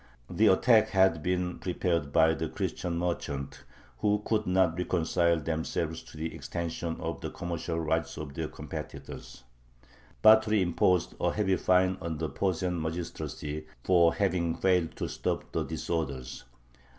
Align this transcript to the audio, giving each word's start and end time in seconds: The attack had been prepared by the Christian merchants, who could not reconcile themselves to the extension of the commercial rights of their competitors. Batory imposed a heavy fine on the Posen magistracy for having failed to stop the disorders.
The 0.31 0.47
attack 0.47 0.89
had 0.89 1.21
been 1.21 1.59
prepared 1.59 2.11
by 2.11 2.33
the 2.33 2.49
Christian 2.49 2.97
merchants, 2.97 3.59
who 3.99 4.23
could 4.25 4.47
not 4.47 4.75
reconcile 4.75 5.39
themselves 5.39 6.01
to 6.01 6.17
the 6.17 6.33
extension 6.33 6.99
of 6.99 7.21
the 7.21 7.29
commercial 7.29 7.79
rights 7.79 8.17
of 8.17 8.33
their 8.33 8.47
competitors. 8.47 9.43
Batory 10.23 10.61
imposed 10.63 11.13
a 11.21 11.31
heavy 11.31 11.55
fine 11.57 11.99
on 12.01 12.17
the 12.17 12.29
Posen 12.29 12.81
magistracy 12.81 13.67
for 13.83 14.15
having 14.15 14.55
failed 14.55 14.95
to 14.95 15.07
stop 15.07 15.51
the 15.51 15.63
disorders. 15.63 16.45